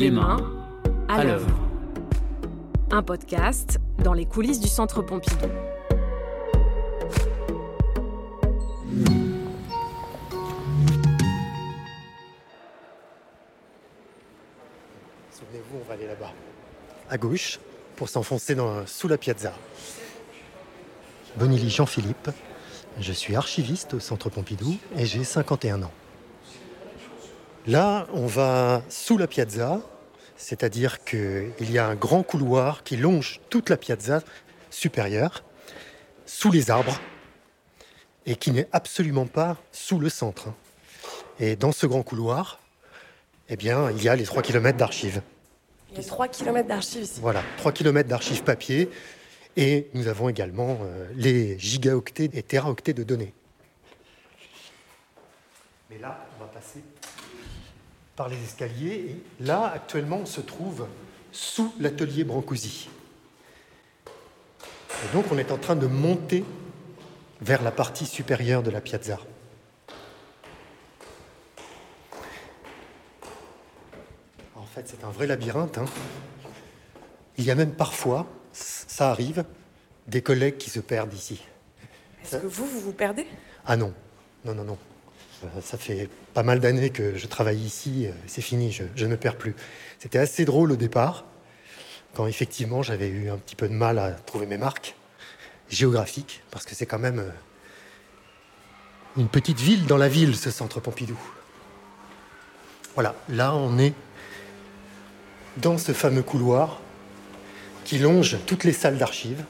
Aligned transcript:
Les 0.00 0.10
mains 0.10 0.38
à 1.08 1.22
l'œuvre. 1.22 1.46
Un 2.90 3.02
podcast 3.02 3.78
dans 4.02 4.14
les 4.14 4.24
coulisses 4.24 4.58
du 4.58 4.66
Centre 4.66 5.02
Pompidou. 5.02 5.36
Souvenez-vous, 15.30 15.80
on 15.84 15.86
va 15.86 15.92
aller 15.92 16.06
là-bas. 16.06 16.32
À 17.10 17.18
gauche, 17.18 17.60
pour 17.96 18.08
s'enfoncer 18.08 18.54
dans, 18.54 18.86
sous 18.86 19.06
la 19.06 19.18
piazza. 19.18 19.52
Bonilly 21.36 21.68
Jean-Philippe, 21.68 22.30
je 22.98 23.12
suis 23.12 23.36
archiviste 23.36 23.92
au 23.92 24.00
Centre 24.00 24.30
Pompidou 24.30 24.78
et 24.96 25.04
j'ai 25.04 25.24
51 25.24 25.82
ans. 25.82 25.92
Là, 27.66 28.06
on 28.14 28.26
va 28.26 28.82
sous 28.88 29.18
la 29.18 29.26
piazza, 29.26 29.80
c'est-à-dire 30.36 31.04
qu'il 31.04 31.52
y 31.70 31.78
a 31.78 31.86
un 31.86 31.94
grand 31.94 32.22
couloir 32.22 32.82
qui 32.84 32.96
longe 32.96 33.40
toute 33.50 33.68
la 33.68 33.76
piazza 33.76 34.22
supérieure, 34.70 35.44
sous 36.24 36.50
les 36.50 36.70
arbres, 36.70 36.98
et 38.24 38.36
qui 38.36 38.50
n'est 38.50 38.68
absolument 38.72 39.26
pas 39.26 39.58
sous 39.72 39.98
le 39.98 40.08
centre. 40.08 40.48
Et 41.38 41.54
dans 41.54 41.72
ce 41.72 41.86
grand 41.86 42.02
couloir, 42.02 42.60
eh 43.50 43.56
bien, 43.56 43.90
il 43.90 44.02
y 44.02 44.08
a 44.08 44.16
les 44.16 44.24
3 44.24 44.42
km 44.42 44.78
d'archives. 44.78 45.20
Il 45.90 45.98
y 45.98 46.00
a 46.00 46.04
3 46.04 46.28
km 46.28 46.66
d'archives 46.66 47.02
ici. 47.02 47.20
Voilà, 47.20 47.42
3 47.58 47.72
km 47.72 48.08
d'archives 48.08 48.42
papier. 48.42 48.88
Et 49.56 49.88
nous 49.92 50.08
avons 50.08 50.28
également 50.28 50.78
euh, 50.82 51.08
les 51.14 51.58
gigaoctets 51.58 52.30
et 52.32 52.42
téraoctets 52.42 52.94
de 52.94 53.02
données. 53.02 53.34
Mais 55.90 55.98
là, 55.98 56.24
on 56.38 56.44
va 56.44 56.48
passer 56.48 56.80
par 58.20 58.28
les 58.28 58.44
escaliers. 58.44 59.16
Et 59.40 59.42
là, 59.42 59.72
actuellement, 59.74 60.18
on 60.18 60.26
se 60.26 60.42
trouve 60.42 60.86
sous 61.32 61.72
l'atelier 61.80 62.22
Brancusi. 62.22 62.90
Et 64.06 65.14
donc, 65.14 65.24
on 65.32 65.38
est 65.38 65.50
en 65.50 65.56
train 65.56 65.74
de 65.74 65.86
monter 65.86 66.44
vers 67.40 67.62
la 67.62 67.70
partie 67.70 68.04
supérieure 68.04 68.62
de 68.62 68.70
la 68.70 68.82
piazza. 68.82 69.18
En 74.54 74.66
fait, 74.66 74.86
c'est 74.86 75.02
un 75.02 75.10
vrai 75.10 75.26
labyrinthe. 75.26 75.78
hein. 75.78 75.86
Il 77.38 77.44
y 77.46 77.50
a 77.50 77.54
même 77.54 77.72
parfois, 77.72 78.26
ça 78.52 79.08
arrive, 79.08 79.46
des 80.08 80.20
collègues 80.20 80.58
qui 80.58 80.68
se 80.68 80.80
perdent 80.80 81.14
ici. 81.14 81.42
Est-ce 82.22 82.36
que 82.36 82.46
vous, 82.46 82.66
vous 82.66 82.80
vous 82.80 82.92
perdez? 82.92 83.26
Ah 83.64 83.78
non, 83.78 83.94
non, 84.44 84.54
non, 84.54 84.64
non. 84.64 84.78
Euh, 85.44 85.60
Ça 85.62 85.78
fait 85.78 86.08
pas 86.34 86.42
mal 86.42 86.60
d'années 86.60 86.90
que 86.90 87.16
je 87.16 87.26
travaille 87.26 87.58
ici, 87.58 88.06
euh, 88.06 88.12
c'est 88.26 88.42
fini, 88.42 88.72
je, 88.72 88.84
je 88.96 89.06
ne 89.06 89.16
perds 89.16 89.36
plus. 89.36 89.54
C'était 89.98 90.18
assez 90.18 90.44
drôle 90.44 90.72
au 90.72 90.76
départ, 90.76 91.24
quand 92.14 92.26
effectivement 92.26 92.82
j'avais 92.82 93.08
eu 93.08 93.30
un 93.30 93.36
petit 93.36 93.56
peu 93.56 93.68
de 93.68 93.74
mal 93.74 93.98
à 93.98 94.12
trouver 94.12 94.46
mes 94.46 94.58
marques 94.58 94.94
géographiques, 95.68 96.42
parce 96.50 96.64
que 96.64 96.74
c'est 96.74 96.86
quand 96.86 96.98
même 96.98 97.20
euh, 97.20 97.30
une 99.16 99.28
petite 99.28 99.60
ville 99.60 99.86
dans 99.86 99.96
la 99.96 100.08
ville, 100.08 100.36
ce 100.36 100.50
centre 100.50 100.80
Pompidou. 100.80 101.18
Voilà, 102.94 103.14
là 103.28 103.54
on 103.54 103.78
est 103.78 103.94
dans 105.58 105.78
ce 105.78 105.92
fameux 105.92 106.22
couloir 106.22 106.80
qui 107.84 107.98
longe 107.98 108.36
toutes 108.46 108.64
les 108.64 108.72
salles 108.72 108.98
d'archives, 108.98 109.44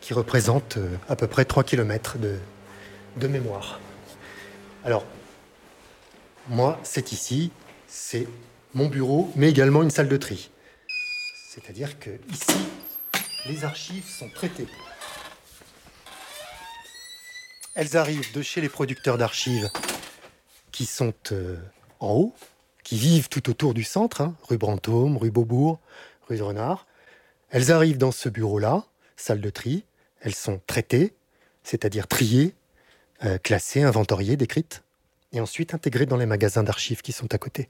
qui 0.00 0.14
représentent 0.14 0.78
à 1.08 1.16
peu 1.16 1.26
près 1.26 1.44
3 1.44 1.64
km 1.64 2.16
de 2.18 3.26
mémoire. 3.28 3.78
Alors, 4.84 5.04
moi, 6.48 6.80
c'est 6.82 7.12
ici, 7.12 7.52
c'est 7.86 8.26
mon 8.74 8.88
bureau, 8.88 9.30
mais 9.36 9.48
également 9.48 9.82
une 9.82 9.90
salle 9.90 10.08
de 10.08 10.16
tri. 10.16 10.50
C'est-à-dire 11.48 12.00
que 12.00 12.10
ici, 12.32 12.58
les 13.46 13.64
archives 13.64 14.08
sont 14.08 14.28
traitées. 14.28 14.66
Elles 17.74 17.96
arrivent 17.96 18.32
de 18.32 18.42
chez 18.42 18.60
les 18.60 18.68
producteurs 18.68 19.18
d'archives 19.18 19.70
qui 20.72 20.84
sont 20.84 21.14
euh, 21.30 21.56
en 22.00 22.10
haut, 22.14 22.34
qui 22.82 22.96
vivent 22.96 23.28
tout 23.28 23.50
autour 23.50 23.74
du 23.74 23.84
centre, 23.84 24.20
hein, 24.20 24.34
rue 24.48 24.58
Brantôme, 24.58 25.16
rue 25.16 25.30
Beaubourg, 25.30 25.78
rue 26.28 26.38
de 26.38 26.42
Renard. 26.42 26.86
Elles 27.50 27.70
arrivent 27.70 27.98
dans 27.98 28.12
ce 28.12 28.28
bureau-là, 28.28 28.84
salle 29.16 29.40
de 29.40 29.50
tri. 29.50 29.84
Elles 30.20 30.34
sont 30.34 30.60
traitées, 30.66 31.14
c'est-à-dire 31.62 32.08
triées, 32.08 32.54
euh, 33.24 33.38
classées, 33.38 33.82
inventoriées, 33.82 34.36
décrites, 34.36 34.82
et 35.32 35.40
ensuite 35.40 35.74
intégrées 35.74 36.06
dans 36.06 36.16
les 36.16 36.26
magasins 36.26 36.62
d'archives 36.62 37.02
qui 37.02 37.12
sont 37.12 37.32
à 37.34 37.38
côté. 37.38 37.68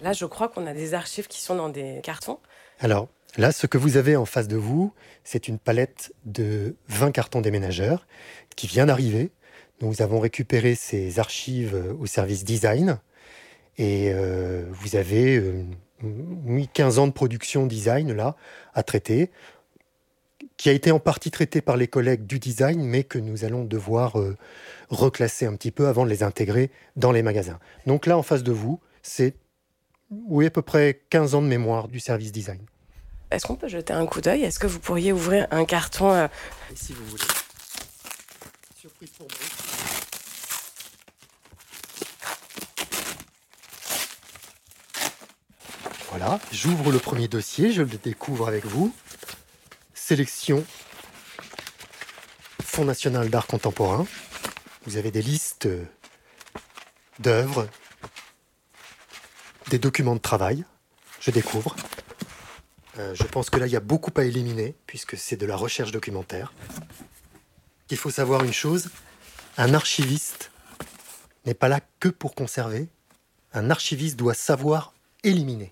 Là, 0.00 0.12
je 0.12 0.24
crois 0.24 0.48
qu'on 0.48 0.66
a 0.66 0.74
des 0.74 0.94
archives 0.94 1.26
qui 1.26 1.40
sont 1.40 1.56
dans 1.56 1.68
des 1.68 2.00
cartons. 2.02 2.38
Alors 2.80 3.08
là, 3.36 3.52
ce 3.52 3.66
que 3.66 3.78
vous 3.78 3.96
avez 3.96 4.16
en 4.16 4.24
face 4.24 4.48
de 4.48 4.56
vous, 4.56 4.92
c'est 5.24 5.48
une 5.48 5.58
palette 5.58 6.12
de 6.24 6.76
20 6.88 7.12
cartons 7.12 7.40
déménageurs 7.40 8.06
qui 8.56 8.66
vient 8.66 8.86
d'arriver. 8.86 9.30
Nous 9.80 10.02
avons 10.02 10.20
récupéré 10.20 10.74
ces 10.74 11.18
archives 11.18 11.74
euh, 11.74 11.94
au 12.00 12.06
service 12.06 12.44
design. 12.44 12.98
Et 13.76 14.10
euh, 14.12 14.64
vous 14.72 14.96
avez 14.96 15.36
euh, 15.36 15.64
oui, 16.02 16.68
15 16.72 16.98
ans 16.98 17.06
de 17.06 17.12
production 17.12 17.66
design 17.66 18.12
là 18.12 18.36
à 18.74 18.82
traiter, 18.82 19.30
qui 20.58 20.68
a 20.68 20.72
été 20.72 20.90
en 20.90 20.98
partie 20.98 21.30
traité 21.30 21.62
par 21.62 21.76
les 21.76 21.86
collègues 21.86 22.26
du 22.26 22.38
design, 22.38 22.82
mais 22.82 23.04
que 23.04 23.18
nous 23.18 23.44
allons 23.44 23.64
devoir 23.64 24.18
euh, 24.20 24.36
reclasser 24.90 25.46
un 25.46 25.54
petit 25.54 25.70
peu 25.70 25.86
avant 25.86 26.04
de 26.04 26.10
les 26.10 26.22
intégrer 26.22 26.70
dans 26.96 27.12
les 27.12 27.22
magasins. 27.22 27.60
Donc 27.86 28.06
là, 28.06 28.18
en 28.18 28.22
face 28.22 28.42
de 28.42 28.52
vous, 28.52 28.80
c'est 29.00 29.36
oui, 30.10 30.46
à 30.46 30.50
peu 30.50 30.62
près 30.62 31.00
15 31.10 31.36
ans 31.36 31.42
de 31.42 31.46
mémoire 31.46 31.86
du 31.88 32.00
service 32.00 32.32
design. 32.32 32.60
Est-ce 33.30 33.46
qu'on 33.46 33.56
peut 33.56 33.68
jeter 33.68 33.92
un 33.92 34.06
coup 34.06 34.20
d'œil? 34.20 34.42
Est-ce 34.42 34.58
que 34.58 34.66
vous 34.66 34.80
pourriez 34.80 35.12
ouvrir 35.12 35.46
un 35.50 35.64
carton 35.64 36.10
euh, 36.10 36.28
si 36.74 36.92
vous 36.92 37.04
voulez. 37.04 37.22
Surprise 38.74 39.10
pour 39.10 39.28
moi. 39.28 39.38
Voilà, 46.10 46.40
j'ouvre 46.50 46.90
le 46.90 46.98
premier 46.98 47.28
dossier, 47.28 47.70
je 47.70 47.82
le 47.82 47.98
découvre 48.02 48.48
avec 48.48 48.64
vous. 48.64 48.92
Sélection 50.08 50.64
Fonds 52.64 52.86
national 52.86 53.28
d'art 53.28 53.46
contemporain. 53.46 54.06
Vous 54.86 54.96
avez 54.96 55.10
des 55.10 55.20
listes 55.20 55.66
euh, 55.66 55.84
d'œuvres, 57.18 57.68
des 59.68 59.78
documents 59.78 60.14
de 60.14 60.20
travail. 60.20 60.64
Je 61.20 61.30
découvre. 61.30 61.76
Euh, 62.98 63.14
je 63.14 63.24
pense 63.24 63.50
que 63.50 63.58
là, 63.58 63.66
il 63.66 63.72
y 63.74 63.76
a 63.76 63.80
beaucoup 63.80 64.10
à 64.16 64.24
éliminer, 64.24 64.74
puisque 64.86 65.18
c'est 65.18 65.36
de 65.36 65.44
la 65.44 65.56
recherche 65.56 65.92
documentaire. 65.92 66.54
Il 67.90 67.98
faut 67.98 68.08
savoir 68.08 68.44
une 68.44 68.54
chose, 68.54 68.88
un 69.58 69.74
archiviste 69.74 70.52
n'est 71.44 71.52
pas 71.52 71.68
là 71.68 71.80
que 72.00 72.08
pour 72.08 72.34
conserver. 72.34 72.88
Un 73.52 73.68
archiviste 73.68 74.16
doit 74.16 74.32
savoir 74.32 74.94
éliminer. 75.22 75.70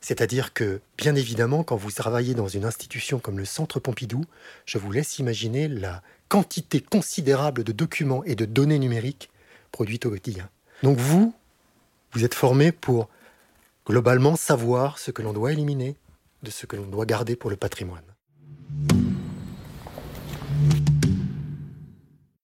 C'est-à-dire 0.00 0.52
que, 0.52 0.80
bien 0.96 1.14
évidemment, 1.14 1.64
quand 1.64 1.76
vous 1.76 1.90
travaillez 1.90 2.34
dans 2.34 2.48
une 2.48 2.64
institution 2.64 3.18
comme 3.18 3.38
le 3.38 3.44
Centre 3.44 3.80
Pompidou, 3.80 4.24
je 4.64 4.78
vous 4.78 4.92
laisse 4.92 5.18
imaginer 5.18 5.68
la 5.68 6.02
quantité 6.28 6.80
considérable 6.80 7.64
de 7.64 7.72
documents 7.72 8.24
et 8.24 8.34
de 8.34 8.44
données 8.44 8.78
numériques 8.78 9.30
produites 9.72 10.06
au 10.06 10.10
quotidien. 10.10 10.48
Donc 10.82 10.98
vous, 10.98 11.34
vous 12.12 12.24
êtes 12.24 12.34
formé 12.34 12.72
pour 12.72 13.08
globalement 13.86 14.36
savoir 14.36 14.98
ce 14.98 15.10
que 15.10 15.22
l'on 15.22 15.32
doit 15.32 15.52
éliminer 15.52 15.96
de 16.42 16.50
ce 16.50 16.66
que 16.66 16.76
l'on 16.76 16.86
doit 16.86 17.06
garder 17.06 17.36
pour 17.36 17.50
le 17.50 17.56
patrimoine. 17.56 18.04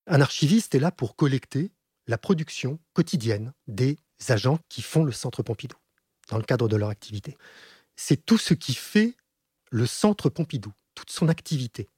Un 0.07 0.21
archiviste 0.21 0.75
est 0.75 0.79
là 0.79 0.91
pour 0.91 1.15
collecter 1.15 1.71
la 2.07 2.17
production 2.17 2.79
quotidienne 2.93 3.53
des 3.67 3.97
agents 4.27 4.59
qui 4.69 4.81
font 4.81 5.03
le 5.03 5.11
Centre 5.11 5.41
Pompidou 5.41 5.77
dans 6.29 6.37
le 6.37 6.43
cadre 6.43 6.67
de 6.67 6.75
leur 6.75 6.89
activité. 6.89 7.37
C'est 7.95 8.25
tout 8.25 8.37
ce 8.37 8.53
qui 8.53 8.73
fait 8.73 9.15
le 9.71 9.85
Centre 9.85 10.29
Pompidou, 10.29 10.73
toute 10.95 11.11
son 11.11 11.27
activité. 11.27 11.89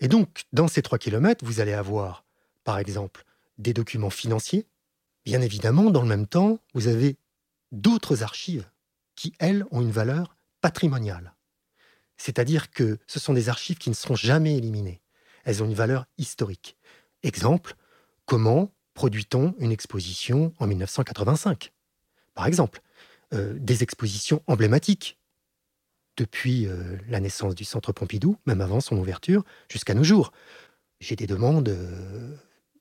Et 0.00 0.08
donc, 0.08 0.44
dans 0.52 0.68
ces 0.68 0.82
3 0.82 0.98
km, 0.98 1.44
vous 1.44 1.60
allez 1.60 1.72
avoir, 1.72 2.24
par 2.64 2.78
exemple, 2.78 3.24
des 3.58 3.72
documents 3.72 4.10
financiers. 4.10 4.66
Bien 5.24 5.40
évidemment, 5.40 5.90
dans 5.90 6.02
le 6.02 6.08
même 6.08 6.26
temps, 6.26 6.58
vous 6.74 6.88
avez 6.88 7.16
d'autres 7.72 8.22
archives 8.22 8.68
qui, 9.16 9.32
elles, 9.38 9.64
ont 9.70 9.80
une 9.80 9.90
valeur 9.90 10.36
patrimoniale. 10.60 11.34
C'est-à-dire 12.16 12.70
que 12.70 12.98
ce 13.06 13.18
sont 13.18 13.32
des 13.32 13.48
archives 13.48 13.78
qui 13.78 13.90
ne 13.90 13.94
seront 13.94 14.16
jamais 14.16 14.56
éliminées. 14.56 15.00
Elles 15.44 15.62
ont 15.62 15.66
une 15.66 15.74
valeur 15.74 16.06
historique. 16.18 16.76
Exemple, 17.22 17.74
comment 18.26 18.72
produit-on 18.94 19.54
une 19.58 19.72
exposition 19.72 20.52
en 20.58 20.66
1985 20.66 21.72
Par 22.34 22.46
exemple, 22.46 22.80
euh, 23.32 23.54
des 23.58 23.82
expositions 23.82 24.42
emblématiques 24.46 25.18
depuis 26.16 26.66
euh, 26.66 26.96
la 27.08 27.20
naissance 27.20 27.54
du 27.54 27.64
Centre 27.64 27.92
Pompidou, 27.92 28.36
même 28.46 28.60
avant 28.60 28.80
son 28.80 28.96
ouverture, 28.96 29.44
jusqu'à 29.68 29.94
nos 29.94 30.04
jours. 30.04 30.32
J'ai 31.00 31.16
des 31.16 31.26
demandes 31.26 31.68
euh, 31.68 32.36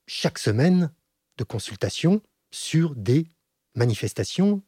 chaque 0.06 0.38
semaine 0.38 0.92
de 1.38 1.44
consultation 1.44 2.22
sur 2.52 2.96
des 2.96 3.28
manifestations 3.76 4.62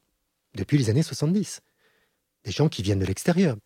depuis 0.56 0.78
les 0.78 0.90
années 0.90 1.04
70. 1.04 1.62
des 2.44 2.52
gens 2.52 2.70
qui 2.70 2.82
viennent 2.82 3.00
de 3.00 3.06
l'extérieur. 3.06 3.58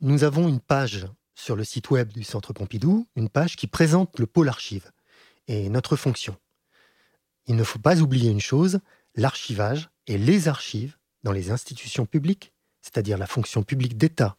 Nous 0.00 0.24
avons 0.24 0.48
une 0.48 0.60
page 0.60 1.06
sur 1.34 1.56
le 1.56 1.64
site 1.64 1.90
web 1.90 2.12
du 2.12 2.22
Centre 2.24 2.52
Pompidou, 2.52 3.08
une 3.16 3.28
page 3.28 3.56
qui 3.56 3.66
présente 3.66 4.18
le 4.18 4.26
pôle 4.26 4.48
archive 4.48 4.90
et 5.48 5.68
notre 5.68 5.96
fonction. 5.96 6.36
Il 7.46 7.56
ne 7.56 7.64
faut 7.64 7.78
pas 7.78 8.00
oublier 8.00 8.30
une 8.30 8.40
chose, 8.40 8.80
l'archivage 9.14 9.90
et 10.06 10.18
les 10.18 10.48
archives 10.48 10.96
dans 11.24 11.32
les 11.32 11.50
institutions 11.50 12.06
publiques, 12.06 12.52
c'est-à-dire 12.80 13.18
la 13.18 13.26
fonction 13.26 13.62
publique 13.62 13.96
d'État 13.96 14.36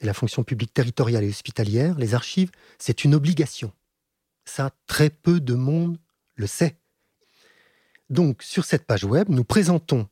et 0.00 0.06
la 0.06 0.12
fonction 0.12 0.44
publique 0.44 0.74
territoriale 0.74 1.24
et 1.24 1.28
hospitalière, 1.28 1.96
les 1.98 2.14
archives, 2.14 2.50
c'est 2.78 3.04
une 3.04 3.14
obligation. 3.14 3.72
Ça, 4.44 4.72
très 4.86 5.10
peu 5.10 5.40
de 5.40 5.54
monde 5.54 5.98
le 6.34 6.46
sait. 6.46 6.76
Donc, 8.10 8.42
sur 8.42 8.64
cette 8.64 8.84
page 8.84 9.04
web, 9.04 9.28
nous 9.28 9.44
présentons 9.44 10.08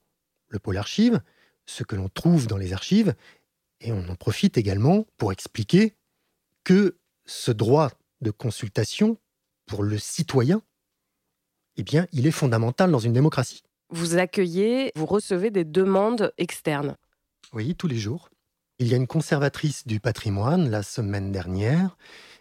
le 0.49 0.59
pôle 0.59 0.77
archive, 0.77 1.21
ce 1.67 1.83
que 1.83 1.97
l'on 1.97 2.09
trouve 2.09 2.47
dans 2.47 2.57
les 2.57 2.73
archives, 2.73 3.15
et 3.81 3.93
on 3.93 4.09
en 4.09 4.17
profite 4.17 4.57
également 4.59 5.07
pour 5.17 5.33
expliquer 5.33 5.97
que 6.65 6.99
ce 7.27 7.51
droit 7.51 7.91
de 8.21 8.31
consultation 8.31 9.19
pour 9.67 9.83
le 9.83 9.99
citoyen, 9.99 10.63
eh 11.77 11.83
bien, 11.83 12.07
il 12.13 12.27
est 12.27 12.33
fondamental 12.33 12.91
dans 12.91 12.99
une 12.99 13.13
démocratie. 13.13 13.63
Vous 13.91 14.17
accueillez, 14.17 14.93
vous 14.97 15.07
recevez 15.07 15.51
des 15.51 15.65
demandes 15.65 16.33
externes. 16.39 16.97
Oui, 17.53 17.75
tous 17.77 17.87
les 17.87 17.99
jours. 17.99 18.31
Il 18.79 18.89
y 18.89 18.95
a 18.95 18.97
une 18.97 19.07
conservatrice 19.07 19.87
du 19.87 20.01
patrimoine 20.01 20.69
la 20.69 20.83
semaine 20.83 21.33
dernière 21.33 21.97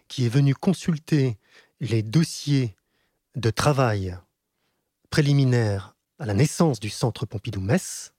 qui 0.08 0.26
est 0.26 0.30
venue 0.30 0.54
consulter 0.54 1.38
les 1.80 2.02
dossiers 2.02 2.76
de 3.36 3.50
travail 3.50 4.16
préliminaires 5.10 5.96
à 6.18 6.26
la 6.26 6.34
naissance 6.34 6.80
du 6.80 6.90
centre 6.90 7.26
Pompidou-Metz 7.26 8.12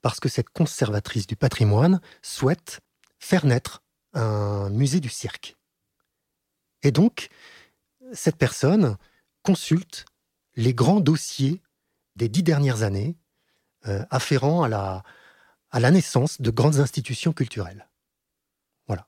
parce 0.00 0.20
que 0.20 0.28
cette 0.28 0.50
conservatrice 0.50 1.26
du 1.26 1.36
patrimoine 1.36 2.00
souhaite 2.22 2.80
faire 3.18 3.46
naître 3.46 3.82
un 4.14 4.70
musée 4.70 5.00
du 5.00 5.08
cirque. 5.08 5.56
Et 6.82 6.92
donc, 6.92 7.28
cette 8.12 8.36
personne 8.36 8.96
consulte 9.42 10.04
les 10.56 10.74
grands 10.74 11.00
dossiers 11.00 11.62
des 12.16 12.28
dix 12.28 12.42
dernières 12.42 12.82
années 12.82 13.16
euh, 13.86 14.02
afférents 14.10 14.62
à 14.62 14.68
la, 14.68 15.90
naissance 15.90 16.40
de 16.40 16.50
grandes 16.50 16.76
institutions 16.76 17.32
culturelles. 17.32 17.86
Voilà. 18.86 19.06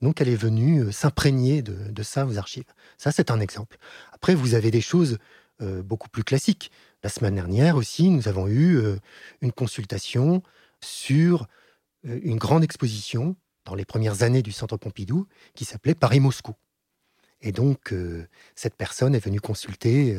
Donc 0.00 0.20
elle 0.20 0.28
est 0.28 0.36
venue 0.36 0.80
euh, 0.80 0.92
s'imprégner 0.92 1.62
de, 1.62 2.02
ça 2.02 2.26
aux 2.26 2.38
archives. 2.38 2.64
Ça, 2.98 3.12
c'est 3.12 3.30
un 3.30 3.40
exemple. 3.40 3.76
Après, 4.12 4.34
vous 4.34 4.54
avez 4.54 4.70
des 4.70 4.80
choses 4.80 5.18
euh, 5.60 5.82
beaucoup 5.82 6.08
plus 6.08 6.24
classiques. 6.24 6.72
La 7.02 7.10
semaine 7.10 7.36
dernière 7.36 7.76
aussi, 7.76 8.08
nous 8.08 8.26
avons 8.26 8.48
eu 8.48 8.80
une 9.40 9.52
consultation 9.52 10.42
sur 10.80 11.46
une 12.02 12.36
grande 12.36 12.64
exposition 12.64 13.36
dans 13.64 13.76
les 13.76 13.84
premières 13.84 14.24
années 14.24 14.42
du 14.42 14.50
Centre 14.50 14.76
Pompidou 14.76 15.28
qui 15.54 15.64
s'appelait 15.64 15.94
Paris-Moscou. 15.94 16.54
Et 17.42 17.52
donc, 17.52 17.94
cette 18.56 18.74
personne 18.74 19.14
est 19.14 19.24
venue 19.24 19.40
consulter 19.40 20.18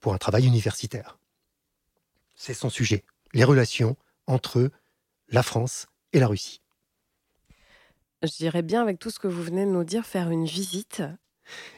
pour 0.00 0.14
un 0.14 0.18
travail 0.18 0.46
universitaire 0.46 1.18
c'est 2.44 2.52
son 2.52 2.68
sujet, 2.68 3.04
les 3.32 3.42
relations 3.42 3.96
entre 4.26 4.70
la 5.28 5.42
France 5.42 5.86
et 6.12 6.20
la 6.20 6.26
Russie. 6.26 6.60
Je 8.22 8.36
dirais 8.36 8.62
bien, 8.62 8.82
avec 8.82 8.98
tout 8.98 9.10
ce 9.10 9.18
que 9.18 9.28
vous 9.28 9.42
venez 9.42 9.64
de 9.64 9.70
nous 9.70 9.84
dire, 9.84 10.04
faire 10.04 10.30
une 10.30 10.44
visite. 10.44 11.02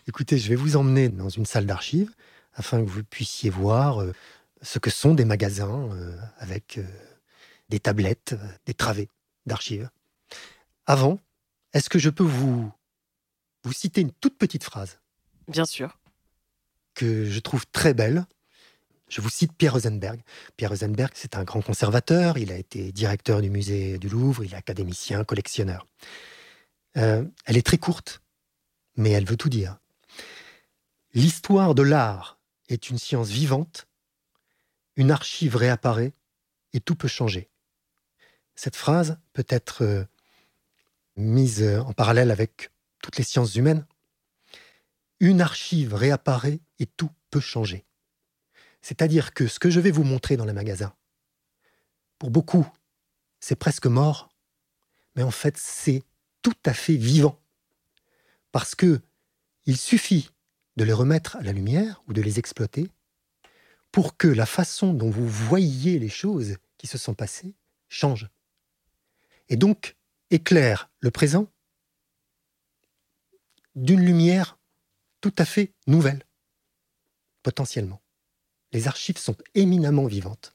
Écoutez, 0.09 0.39
je 0.39 0.49
vais 0.49 0.57
vous 0.57 0.77
emmener 0.77 1.09
dans 1.09 1.29
une 1.29 1.47
salle 1.47 1.67
d'archives 1.67 2.13
afin 2.53 2.85
que 2.85 2.89
vous 2.89 3.05
puissiez 3.05 3.49
voir 3.49 4.03
euh, 4.03 4.13
ce 4.61 4.81
que 4.81 4.91
sont 4.91 5.15
des 5.15 5.25
magasins 5.25 5.89
euh, 5.93 6.17
avec 6.39 6.79
euh, 6.79 6.85
des 7.69 7.79
tablettes, 7.79 8.35
des 8.65 8.75
travées 8.75 9.09
d'archives. 9.45 9.89
Avant, 10.87 11.21
est-ce 11.75 11.89
que 11.89 12.01
je 12.01 12.11
peux 12.11 12.25
vous, 12.25 12.73
vous 13.63 13.73
citer 13.73 14.01
une 14.01 14.13
toute 14.13 14.37
petite 14.37 14.65
phrase? 14.65 14.99
Bien 15.47 15.65
sûr. 15.65 16.01
Que 16.95 17.25
je 17.25 17.39
trouve 17.39 17.67
très 17.69 17.95
belle 17.95 18.27
je 19.09 19.21
vous 19.21 19.31
cite 19.31 19.53
Pierre 19.53 19.75
Rosenberg. 19.75 20.21
Pierre 20.57 20.71
Rosenberg, 20.71 21.13
c'est 21.15 21.37
un 21.37 21.45
grand 21.45 21.63
conservateur. 21.63 22.39
Il 22.39 22.51
a 22.51 22.57
été 22.57 22.91
directeur 22.91 23.41
du 23.41 23.51
musée 23.51 23.99
du 23.99 24.09
Louvre. 24.09 24.45
Il 24.45 24.53
est 24.53 24.57
académicien, 24.57 25.25
collectionneur. 25.25 25.87
Euh, 26.97 27.25
elle 27.45 27.57
est 27.57 27.67
très 27.67 27.79
courte, 27.79 28.23
mais 28.97 29.11
elle 29.11 29.25
veut 29.25 29.37
tout 29.37 29.49
dire. 29.49 29.79
L'histoire 31.15 31.75
de 31.75 31.83
l'art 31.83 32.39
est 32.69 32.91
une 32.91 32.99
science 32.99 33.29
vivante. 33.29 33.87
Une 34.97 35.11
archive 35.11 35.57
réapparaît 35.57 36.15
et 36.73 36.81
tout 36.81 36.97
peut 36.97 37.09
changer. 37.09 37.49
Cette 38.57 38.77
phrase 38.77 39.19
peut 39.35 39.47
être 39.49 39.83
euh, 39.85 40.05
mise 41.17 41.63
en 41.63 41.93
parallèle 41.93 42.31
avec 42.31 42.71
toutes 43.03 43.19
les 43.19 43.25
sciences 43.25 43.55
humaines. 43.55 43.87
Une 45.21 45.41
archive 45.41 45.95
réapparaît 45.95 46.61
et 46.81 46.87
tout 46.87 47.11
peut 47.31 47.41
changer. 47.41 47.87
C'est-à-dire 48.87 49.35
que 49.35 49.49
ce 49.49 49.59
que 49.59 49.69
je 49.69 49.81
vais 49.81 49.91
vous 49.91 50.05
montrer 50.05 50.37
dans 50.37 50.45
les 50.45 50.53
magasins, 50.53 50.95
pour 52.21 52.31
beaucoup, 52.31 52.65
c'est 53.41 53.57
presque 53.57 53.89
mort, 53.89 54.29
mais 55.17 55.25
en 55.25 55.33
fait, 55.33 55.57
c'est 55.59 56.05
tout 56.41 56.55
à 56.65 56.73
fait 56.73 56.95
vivant. 56.95 57.37
Parce 58.53 58.77
que 58.77 59.01
il 59.65 59.77
suffit 59.77 60.31
de 60.77 60.85
les 60.85 60.93
remettre 60.93 61.35
à 61.35 61.43
la 61.43 61.53
lumière 61.53 62.01
ou 62.07 62.13
de 62.13 62.23
les 62.23 62.39
exploiter 62.39 62.89
pour 63.91 64.17
que 64.17 64.29
la 64.29 64.47
façon 64.47 64.95
dont 64.95 65.11
vous 65.11 65.27
voyez 65.27 65.99
les 65.99 66.09
choses 66.09 66.57
qui 66.79 66.87
se 66.87 66.97
sont 66.97 67.15
passées 67.15 67.57
change. 67.89 68.29
Et 69.49 69.57
donc 69.57 69.97
éclaire 70.31 70.93
le 71.01 71.11
présent 71.11 71.51
d'une 73.75 74.05
lumière 74.05 74.61
tout 75.21 75.35
à 75.39 75.45
fait 75.45 75.75
nouvelle, 75.89 76.25
potentiellement 77.43 78.01
les 78.73 78.89
archives 78.89 79.19
sont 79.19 79.37
éminemment 79.55 80.07
vivantes. 80.07 80.53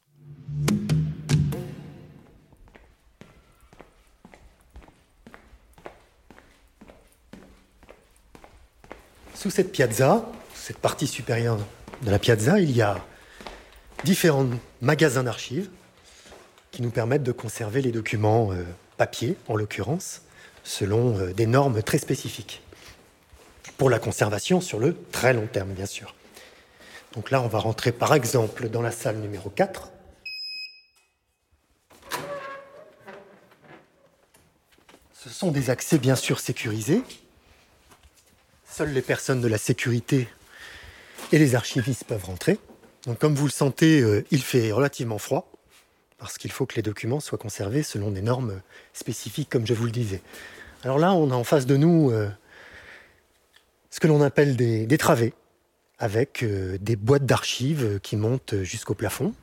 Sous 9.33 9.49
cette 9.49 9.71
piazza, 9.71 10.31
cette 10.53 10.77
partie 10.77 11.07
supérieure 11.07 11.57
de 12.03 12.11
la 12.11 12.19
piazza, 12.19 12.59
il 12.59 12.71
y 12.71 12.81
a 12.81 13.03
différents 14.03 14.47
magasins 14.81 15.23
d'archives 15.23 15.69
qui 16.69 16.81
nous 16.81 16.91
permettent 16.91 17.23
de 17.23 17.31
conserver 17.31 17.81
les 17.81 17.91
documents 17.91 18.51
euh, 18.53 18.63
papier, 18.97 19.35
en 19.47 19.55
l'occurrence, 19.55 20.21
selon 20.63 21.17
euh, 21.17 21.33
des 21.33 21.47
normes 21.47 21.81
très 21.81 21.97
spécifiques. 21.97 22.61
Pour 23.77 23.89
la 23.89 23.97
conservation 23.97 24.61
sur 24.61 24.79
le 24.79 24.95
très 25.11 25.33
long 25.33 25.47
terme, 25.47 25.71
bien 25.71 25.87
sûr. 25.87 26.13
Donc 27.13 27.29
là, 27.29 27.41
on 27.41 27.47
va 27.47 27.59
rentrer 27.59 27.91
par 27.91 28.13
exemple 28.13 28.69
dans 28.69 28.81
la 28.81 28.91
salle 28.91 29.17
numéro 29.17 29.49
4. 29.49 29.91
Ce 35.13 35.29
sont 35.29 35.51
des 35.51 35.69
accès 35.69 35.97
bien 35.97 36.15
sûr 36.15 36.39
sécurisés. 36.39 37.03
Seules 38.65 38.93
les 38.93 39.01
personnes 39.01 39.41
de 39.41 39.47
la 39.49 39.57
sécurité 39.57 40.29
et 41.33 41.37
les 41.37 41.55
archivistes 41.55 42.05
peuvent 42.05 42.23
rentrer. 42.23 42.59
Donc 43.05 43.19
comme 43.19 43.35
vous 43.35 43.45
le 43.45 43.51
sentez, 43.51 43.99
euh, 43.99 44.25
il 44.31 44.41
fait 44.41 44.71
relativement 44.71 45.17
froid 45.17 45.51
parce 46.17 46.37
qu'il 46.37 46.51
faut 46.51 46.65
que 46.65 46.75
les 46.75 46.81
documents 46.81 47.19
soient 47.19 47.37
conservés 47.37 47.83
selon 47.83 48.11
des 48.11 48.21
normes 48.21 48.61
spécifiques, 48.93 49.49
comme 49.49 49.67
je 49.67 49.73
vous 49.73 49.85
le 49.85 49.91
disais. 49.91 50.21
Alors 50.83 50.97
là, 50.97 51.13
on 51.13 51.29
a 51.31 51.35
en 51.35 51.43
face 51.43 51.65
de 51.65 51.75
nous 51.75 52.09
euh, 52.11 52.29
ce 53.89 53.99
que 53.99 54.07
l'on 54.07 54.21
appelle 54.21 54.55
des 54.55 54.97
travées 54.97 55.33
avec 56.01 56.41
euh, 56.41 56.79
des 56.81 56.95
boîtes 56.95 57.27
d'archives 57.27 57.99
qui 58.01 58.17
montent 58.17 58.63
jusqu'au 58.63 58.95
plafond. 58.95 59.35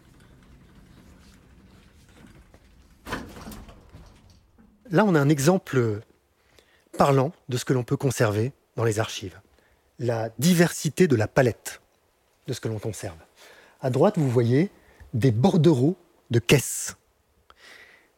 Là, 4.91 5.05
on 5.05 5.15
a 5.15 5.21
un 5.21 5.29
exemple 5.29 6.01
parlant 6.99 7.33
de 7.49 7.57
ce 7.57 7.65
que 7.65 7.73
l'on 7.73 7.85
peut 7.85 7.97
conserver 7.97 8.53
dans 8.75 8.83
les 8.83 8.99
archives. 8.99 9.39
La 10.01 10.31
diversité 10.41 11.07
de 11.07 11.15
la 11.15 11.29
palette 11.29 11.81
de 12.49 12.53
ce 12.53 12.61
que 12.61 12.67
l'on 12.67 12.81
conserve. 12.81 13.19
À 13.81 13.91
droite, 13.91 14.19
vous 14.19 14.29
voyez 14.29 14.71
des 15.15 15.31
bordereaux 15.31 15.97
de 16.31 16.41
caisses. 16.41 16.97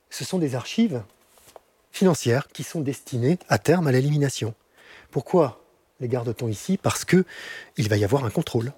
Ce 0.08 0.24
sont 0.24 0.38
des 0.38 0.54
archives 0.54 1.02
financières 1.92 2.48
qui 2.48 2.64
sont 2.64 2.80
destinées 2.80 3.38
à 3.50 3.58
terme 3.58 3.86
à 3.86 3.92
l'élimination. 3.92 4.54
Pourquoi 5.10 5.59
les 6.00 6.08
garde-t-on 6.08 6.48
ici 6.48 6.78
Parce 6.78 7.04
que 7.04 7.24
il 7.76 7.88
va 7.88 7.96
y 7.96 8.04
avoir 8.04 8.24
un 8.24 8.30
contrôle. 8.30 8.72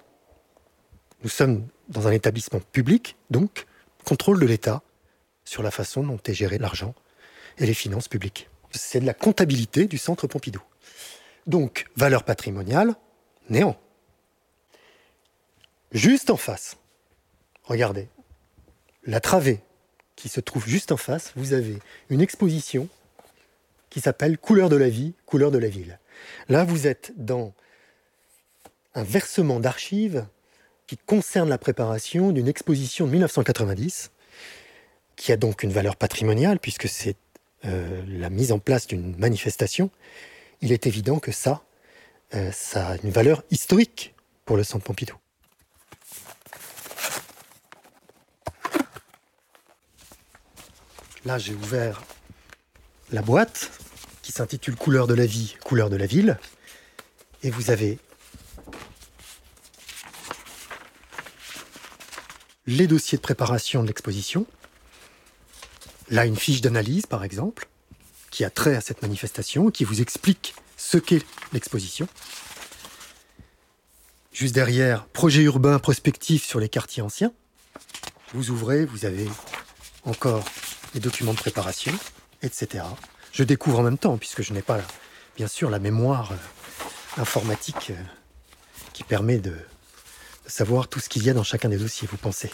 Nous 1.23 1.29
sommes 1.29 1.67
dans 1.89 2.07
un 2.07 2.11
établissement 2.11 2.59
public, 2.59 3.15
donc 3.29 3.65
contrôle 4.03 4.39
de 4.39 4.45
l'État 4.45 4.81
sur 5.45 5.63
la 5.63 5.71
façon 5.71 6.03
dont 6.03 6.19
est 6.25 6.33
géré 6.33 6.57
l'argent 6.57 6.93
et 7.57 7.65
les 7.65 7.73
finances 7.73 8.07
publiques. 8.07 8.49
C'est 8.71 8.99
de 8.99 9.05
la 9.05 9.13
comptabilité 9.13 9.87
du 9.87 9.97
centre 9.97 10.27
Pompidou. 10.27 10.61
Donc, 11.45 11.85
valeur 11.95 12.23
patrimoniale, 12.23 12.95
néant. 13.49 13.77
Juste 15.91 16.29
en 16.29 16.37
face, 16.37 16.77
regardez, 17.63 18.07
la 19.05 19.19
travée 19.19 19.61
qui 20.15 20.29
se 20.29 20.39
trouve 20.39 20.67
juste 20.67 20.91
en 20.91 20.97
face, 20.97 21.33
vous 21.35 21.53
avez 21.53 21.79
une 22.09 22.21
exposition 22.21 22.87
qui 23.89 24.01
s'appelle 24.01 24.37
Couleur 24.37 24.69
de 24.69 24.75
la 24.75 24.89
vie, 24.89 25.13
couleur 25.25 25.51
de 25.51 25.57
la 25.57 25.67
ville. 25.67 25.99
Là, 26.49 26.63
vous 26.63 26.87
êtes 26.87 27.13
dans 27.17 27.53
un 28.95 29.03
versement 29.03 29.59
d'archives 29.59 30.25
qui 30.87 30.97
concerne 30.97 31.49
la 31.49 31.57
préparation 31.57 32.31
d'une 32.31 32.47
exposition 32.47 33.05
de 33.05 33.11
1990, 33.11 34.11
qui 35.15 35.31
a 35.31 35.37
donc 35.37 35.63
une 35.63 35.71
valeur 35.71 35.95
patrimoniale, 35.95 36.59
puisque 36.59 36.87
c'est 36.87 37.15
euh, 37.65 38.03
la 38.07 38.29
mise 38.29 38.51
en 38.51 38.59
place 38.59 38.87
d'une 38.87 39.15
manifestation. 39.17 39.89
Il 40.61 40.71
est 40.71 40.85
évident 40.85 41.19
que 41.19 41.31
ça, 41.31 41.63
euh, 42.35 42.51
ça 42.51 42.89
a 42.89 42.97
une 42.97 43.11
valeur 43.11 43.43
historique 43.51 44.13
pour 44.45 44.57
le 44.57 44.63
Centre 44.63 44.83
Pompidou. 44.83 45.15
Là, 51.25 51.37
j'ai 51.37 51.53
ouvert 51.53 52.03
la 53.13 53.21
boîte 53.21 53.71
qui 54.23 54.31
s'intitule 54.31 54.75
Couleur 54.75 55.05
de 55.05 55.13
la 55.13 55.27
vie, 55.27 55.55
couleur 55.63 55.91
de 55.91 55.95
la 55.95 56.07
ville. 56.07 56.39
Et 57.43 57.51
vous 57.51 57.69
avez 57.69 57.99
les 62.65 62.87
dossiers 62.87 63.17
de 63.17 63.21
préparation 63.21 63.83
de 63.83 63.87
l'exposition. 63.87 64.47
Là, 66.09 66.25
une 66.25 66.37
fiche 66.37 66.61
d'analyse, 66.61 67.05
par 67.05 67.23
exemple, 67.23 67.67
qui 68.31 68.43
a 68.43 68.49
trait 68.49 68.75
à 68.75 68.81
cette 68.81 69.01
manifestation, 69.01 69.69
qui 69.69 69.83
vous 69.83 70.01
explique 70.01 70.55
ce 70.77 70.97
qu'est 70.97 71.25
l'exposition. 71.51 72.07
Juste 74.31 74.55
derrière, 74.55 75.05
projet 75.07 75.43
urbain 75.43 75.77
prospectif 75.79 76.45
sur 76.45 76.59
les 76.59 76.69
quartiers 76.69 77.03
anciens. 77.03 77.33
Vous 78.33 78.49
ouvrez, 78.49 78.85
vous 78.85 79.05
avez 79.05 79.27
encore 80.05 80.43
les 80.93 80.99
documents 80.99 81.33
de 81.33 81.37
préparation, 81.37 81.93
etc. 82.41 82.83
Je 83.33 83.43
découvre 83.43 83.79
en 83.79 83.83
même 83.83 83.97
temps, 83.97 84.17
puisque 84.17 84.43
je 84.43 84.53
n'ai 84.53 84.61
pas, 84.61 84.79
bien 85.35 85.47
sûr, 85.47 85.69
la 85.69 85.79
mémoire 85.79 86.31
euh, 86.31 87.21
informatique 87.21 87.89
euh, 87.89 87.95
qui 88.93 89.03
permet 89.03 89.39
de, 89.39 89.55
savoir 90.45 90.87
tout 90.87 90.99
ce 90.99 91.09
qu'il 91.09 91.23
y 91.23 91.29
a 91.29 91.33
dans 91.33 91.43
chacun 91.43 91.69
des 91.69 91.77
dossiers, 91.77 92.07
vous 92.09 92.17
pensez. 92.17 92.51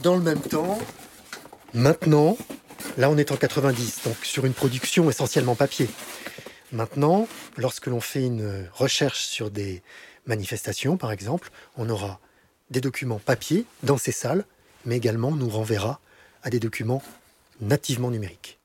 Dans 0.00 0.14
le 0.14 0.22
même 0.22 0.40
temps, 0.40 0.78
maintenant, 1.72 2.36
là 2.98 3.08
on 3.10 3.16
est 3.16 3.32
en 3.32 3.36
90, 3.36 4.02
donc 4.04 4.16
sur 4.24 4.44
une 4.44 4.52
production 4.52 5.08
essentiellement 5.08 5.54
papier. 5.54 5.88
Maintenant, 6.72 7.28
lorsque 7.56 7.86
l'on 7.86 8.00
fait 8.00 8.24
une 8.24 8.68
recherche 8.72 9.24
sur 9.24 9.50
des 9.50 9.82
manifestations, 10.26 10.96
par 10.96 11.12
exemple, 11.12 11.50
on 11.76 11.88
aura 11.88 12.20
des 12.70 12.80
documents 12.80 13.20
papier 13.20 13.64
dans 13.82 13.98
ces 13.98 14.12
salles, 14.12 14.44
mais 14.84 14.96
également 14.96 15.30
nous 15.30 15.48
renverra 15.48 16.00
à 16.42 16.50
des 16.50 16.60
documents 16.60 17.02
nativement 17.60 18.10
numériques. 18.10 18.58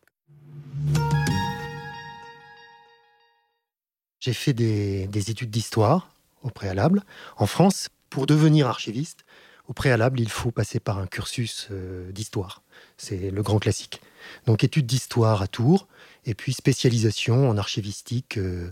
J'ai 4.20 4.34
fait 4.34 4.54
des, 4.54 5.08
des 5.08 5.32
études 5.32 5.50
d'histoire 5.50 6.12
au 6.44 6.50
préalable. 6.50 7.04
En 7.38 7.46
France, 7.46 7.90
pour 8.10 8.26
devenir 8.26 8.68
archiviste, 8.68 9.26
au 9.70 9.74
préalable, 9.74 10.20
il 10.20 10.30
faut 10.30 10.50
passer 10.50 10.80
par 10.80 10.98
un 10.98 11.06
cursus 11.06 11.68
euh, 11.70 12.12
d'histoire. 12.12 12.64
C'est 12.98 13.30
le 13.30 13.44
grand 13.44 13.60
classique. 13.60 14.02
Donc 14.48 14.64
études 14.64 14.88
d'histoire 14.88 15.44
à 15.44 15.48
Tours, 15.48 15.88
et 16.26 16.34
puis 16.34 16.54
spécialisation 16.54 17.48
en 17.48 17.56
archivistique 17.56 18.38
euh, 18.38 18.72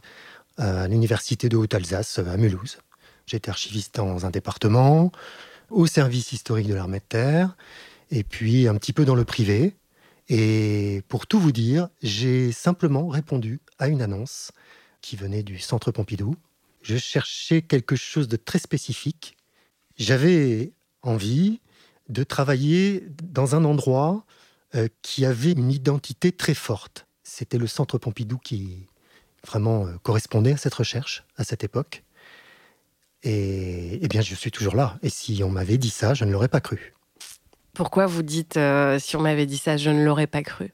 à 0.58 0.88
l'université 0.88 1.50
de 1.50 1.56
Haute-Alsace 1.56 2.18
à 2.18 2.36
Mulhouse. 2.36 2.80
J'étais 3.28 3.50
archiviste 3.50 3.98
dans 3.98 4.26
un 4.26 4.32
département, 4.32 5.12
au 5.70 5.86
service 5.86 6.32
historique 6.32 6.68
de 6.68 6.74
l'armée 6.74 7.00
de 7.00 7.06
terre, 7.08 7.56
et 8.10 8.24
puis 8.24 8.68
un 8.68 8.76
petit 8.76 8.94
peu 8.94 9.06
dans 9.06 9.16
le 9.16 9.24
privé. 9.24 9.76
Et 10.30 11.04
pour 11.10 11.28
tout 11.28 11.40
vous 11.40 11.52
dire, 11.52 11.90
j'ai 12.02 12.52
simplement 12.52 13.08
répondu 13.08 13.60
à 13.78 13.88
une 13.88 14.02
annonce 14.02 14.52
qui 15.02 15.16
venait 15.16 15.44
du 15.44 15.60
Centre 15.60 15.92
Pompidou, 15.92 16.36
je 16.82 16.98
cherchais 16.98 17.62
quelque 17.62 17.96
chose 17.96 18.28
de 18.28 18.38
très 18.38 18.60
spécifique. 18.60 19.36
J'avais 19.98 20.74
envie 21.02 21.60
de 22.10 22.24
travailler 22.24 23.04
dans 23.24 23.56
un 23.56 23.66
endroit 23.66 24.26
euh, 24.76 24.88
qui 25.02 25.26
avait 25.26 25.52
une 25.52 25.72
identité 25.72 26.32
très 26.32 26.54
forte. 26.54 27.08
C'était 27.24 27.58
le 27.58 27.68
Centre 27.68 27.98
Pompidou 27.98 28.38
qui 28.38 28.88
vraiment 29.46 29.86
euh, 29.86 29.98
correspondait 30.04 30.54
à 30.54 30.58
cette 30.58 30.74
recherche 30.74 31.26
à 31.36 31.44
cette 31.44 31.64
époque. 31.64 32.04
Et 33.24 34.00
eh 34.02 34.08
bien, 34.08 34.22
je 34.22 34.36
suis 34.36 34.52
toujours 34.52 34.76
là. 34.76 34.98
Et 35.02 35.10
si 35.10 35.44
on 35.44 35.50
m'avait 35.50 35.78
dit 35.78 35.90
ça, 35.90 36.14
je 36.14 36.24
ne 36.24 36.32
l'aurais 36.32 36.48
pas 36.48 36.62
cru. 36.62 36.94
Pourquoi 37.74 38.06
vous 38.06 38.24
dites 38.24 38.58
euh, 38.58 39.00
si 39.00 39.16
on 39.16 39.22
m'avait 39.22 39.46
dit 39.46 39.58
ça, 39.58 39.78
je 39.78 39.90
ne 39.90 40.04
l'aurais 40.04 40.28
pas 40.28 40.42
cru? 40.42 40.74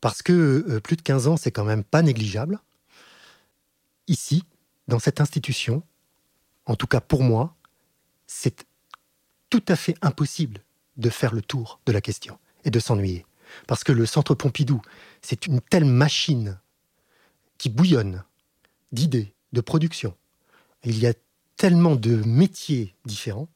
Parce 0.00 0.22
que 0.22 0.78
plus 0.80 0.96
de 0.96 1.02
15 1.02 1.28
ans, 1.28 1.36
c'est 1.36 1.50
quand 1.50 1.64
même 1.64 1.84
pas 1.84 2.02
négligeable. 2.02 2.60
Ici, 4.08 4.44
dans 4.88 4.98
cette 4.98 5.20
institution, 5.20 5.82
en 6.66 6.76
tout 6.76 6.86
cas 6.86 7.00
pour 7.00 7.22
moi, 7.22 7.54
c'est 8.26 8.66
tout 9.50 9.64
à 9.68 9.76
fait 9.76 9.96
impossible 10.02 10.62
de 10.96 11.10
faire 11.10 11.34
le 11.34 11.42
tour 11.42 11.80
de 11.86 11.92
la 11.92 12.00
question 12.00 12.38
et 12.64 12.70
de 12.70 12.80
s'ennuyer. 12.80 13.26
Parce 13.66 13.84
que 13.84 13.92
le 13.92 14.06
Centre 14.06 14.34
Pompidou, 14.34 14.80
c'est 15.22 15.46
une 15.46 15.60
telle 15.60 15.84
machine 15.84 16.58
qui 17.58 17.68
bouillonne 17.68 18.24
d'idées, 18.92 19.32
de 19.52 19.60
production. 19.60 20.14
Il 20.84 20.98
y 20.98 21.06
a 21.06 21.14
tellement 21.56 21.96
de 21.96 22.16
métiers 22.26 22.94
différents, 23.04 23.48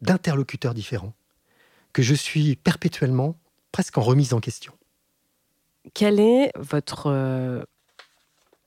d'interlocuteurs 0.00 0.74
différents, 0.74 1.14
que 1.92 2.02
je 2.02 2.14
suis 2.14 2.56
perpétuellement 2.56 3.38
presque 3.70 3.98
en 3.98 4.02
remise 4.02 4.32
en 4.32 4.40
question. 4.40 4.72
Quelle 5.94 6.20
est 6.20 6.52
votre 6.56 7.08
euh, 7.08 7.64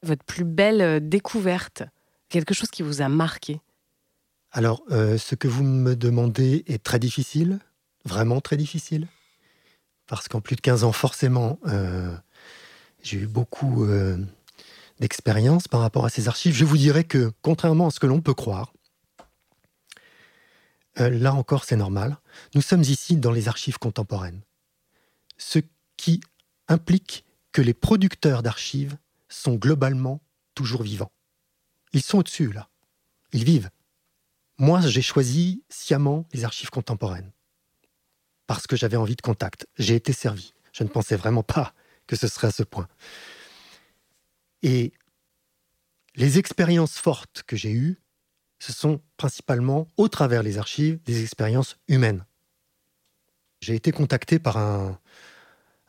votre 0.05 0.23
plus 0.23 0.45
belle 0.45 0.81
euh, 0.81 0.99
découverte 0.99 1.83
Quelque 2.29 2.53
chose 2.53 2.69
qui 2.69 2.81
vous 2.81 3.01
a 3.01 3.09
marqué? 3.09 3.61
Alors, 4.51 4.83
euh, 4.89 5.17
ce 5.17 5.35
que 5.35 5.47
vous 5.47 5.63
me 5.63 5.95
demandez 5.95 6.63
est 6.67 6.81
très 6.81 6.97
difficile, 6.97 7.59
vraiment 8.03 8.41
très 8.41 8.57
difficile, 8.57 9.07
parce 10.07 10.27
qu'en 10.27 10.41
plus 10.41 10.55
de 10.55 10.61
15 10.61 10.83
ans, 10.85 10.91
forcément, 10.91 11.59
euh, 11.67 12.15
j'ai 13.03 13.19
eu 13.19 13.27
beaucoup 13.27 13.87
d'expérience 14.99 15.67
par 15.67 15.81
rapport 15.81 16.05
à 16.05 16.09
ces 16.09 16.27
archives. 16.27 16.55
Je 16.55 16.65
vous 16.65 16.77
dirais 16.77 17.03
que, 17.03 17.31
contrairement 17.43 17.87
à 17.87 17.91
ce 17.91 17.99
que 17.99 18.07
l'on 18.07 18.21
peut 18.21 18.33
croire, 18.33 18.73
là 20.97 21.33
encore, 21.33 21.63
c'est 21.63 21.75
normal. 21.75 22.17
Nous 22.55 22.61
sommes 22.61 22.81
ici 22.81 23.17
dans 23.17 23.31
les 23.31 23.47
archives 23.47 23.77
contemporaines. 23.77 24.41
Ce 25.37 25.59
qui 25.97 26.21
implique 26.67 27.25
que 27.51 27.61
les 27.61 27.73
producteurs 27.73 28.41
d'archives 28.41 28.97
sont 29.35 29.55
globalement 29.55 30.21
toujours 30.53 30.83
vivants. 30.83 31.11
Ils 31.93 32.01
sont 32.01 32.19
au-dessus, 32.19 32.51
là. 32.51 32.69
Ils 33.31 33.43
vivent. 33.43 33.69
Moi, 34.57 34.81
j'ai 34.81 35.01
choisi 35.01 35.63
sciemment 35.69 36.25
les 36.33 36.45
archives 36.45 36.69
contemporaines. 36.69 37.31
Parce 38.47 38.67
que 38.67 38.75
j'avais 38.75 38.97
envie 38.97 39.15
de 39.15 39.21
contact. 39.21 39.67
J'ai 39.77 39.95
été 39.95 40.13
servi. 40.13 40.53
Je 40.71 40.83
ne 40.83 40.89
pensais 40.89 41.15
vraiment 41.15 41.43
pas 41.43 41.73
que 42.07 42.15
ce 42.15 42.27
serait 42.27 42.47
à 42.47 42.51
ce 42.51 42.63
point. 42.63 42.87
Et 44.61 44.93
les 46.15 46.37
expériences 46.37 46.97
fortes 46.97 47.43
que 47.45 47.55
j'ai 47.55 47.71
eues, 47.71 47.99
ce 48.59 48.71
sont 48.71 49.01
principalement, 49.17 49.89
au 49.97 50.07
travers 50.07 50.43
des 50.43 50.57
archives, 50.57 51.01
des 51.03 51.23
expériences 51.23 51.77
humaines. 51.87 52.25
J'ai 53.59 53.75
été 53.75 53.91
contacté 53.91 54.39
par 54.39 54.57
un, 54.57 54.99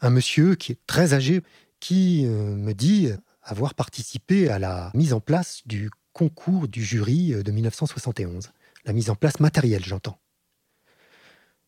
monsieur 0.02 0.56
qui 0.56 0.72
est 0.72 0.86
très 0.86 1.14
âgé, 1.14 1.42
qui 1.80 2.26
euh, 2.26 2.54
me 2.54 2.74
dit 2.74 3.10
avoir 3.46 3.74
participé 3.74 4.50
à 4.50 4.58
la 4.58 4.90
mise 4.92 5.12
en 5.12 5.20
place 5.20 5.62
du 5.66 5.90
concours 6.12 6.68
du 6.68 6.84
jury 6.84 7.32
euh, 7.32 7.42
de 7.42 7.52
1971. 7.52 8.50
La 8.84 8.92
mise 8.92 9.10
en 9.10 9.14
place 9.14 9.40
matérielle, 9.40 9.84
j'entends. 9.84 10.18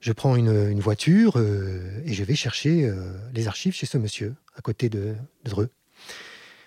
Je 0.00 0.12
prends 0.12 0.36
une, 0.36 0.80
voiture 0.80 1.34
euh, 1.36 2.02
et 2.04 2.14
je 2.14 2.22
vais 2.22 2.36
chercher 2.36 2.84
euh, 2.84 3.12
les 3.32 3.48
archives 3.48 3.74
chez 3.74 3.86
ce 3.86 3.98
monsieur, 3.98 4.34
à 4.56 4.60
côté 4.60 4.88
de, 4.88 5.14
Dreux. 5.44 5.70